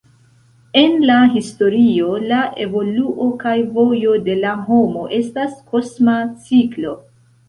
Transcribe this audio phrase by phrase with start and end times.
[0.79, 6.95] En la historio la evoluo kaj vojo de la homo estas kosma ciklo.